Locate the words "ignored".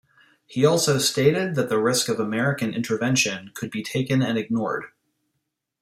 4.35-4.85